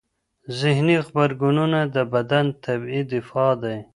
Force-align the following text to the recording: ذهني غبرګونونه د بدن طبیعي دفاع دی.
ذهني 0.59 0.95
غبرګونونه 1.05 1.79
د 1.95 1.97
بدن 2.13 2.45
طبیعي 2.65 3.01
دفاع 3.13 3.51
دی. 3.63 3.77